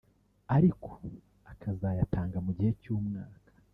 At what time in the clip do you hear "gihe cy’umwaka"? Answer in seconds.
2.57-3.51